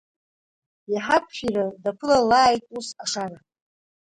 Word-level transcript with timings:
Иҳақәшәира 0.93 1.65
даԥылалааит 1.83 2.63
ус 2.77 2.87
ашара! 3.03 3.39